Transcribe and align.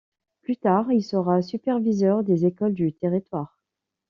Plus 0.41 0.57
tard, 0.57 0.91
il 0.91 1.03
sera 1.03 1.43
superviseur 1.43 2.23
des 2.23 2.47
écoles 2.47 2.73
du 2.73 2.91
territoire. 2.91 3.59